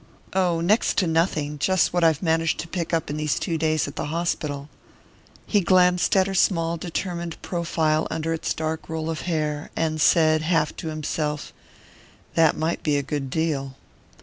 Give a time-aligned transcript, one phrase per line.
[0.33, 1.59] "Oh, next to nothing.
[1.59, 4.67] Just what I've managed to pick up in these two days at the hospital."
[5.45, 10.41] He glanced at her small determined profile under its dark roll of hair, and said,
[10.41, 11.53] half to himself:
[12.33, 13.75] "That might be a good deal."